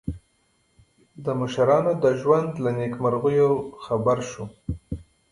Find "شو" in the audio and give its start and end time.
4.29-4.45